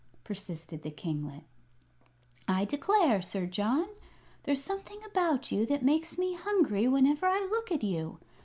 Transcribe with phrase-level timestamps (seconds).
[0.23, 1.43] persisted the kinglet.
[2.47, 3.87] "I declare, Sir John,
[4.45, 8.17] there's something about you that makes me hungry whenever I look at you.